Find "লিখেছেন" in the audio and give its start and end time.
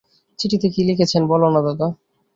0.89-1.21